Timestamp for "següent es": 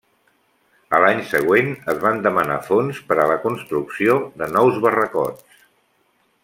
1.33-2.01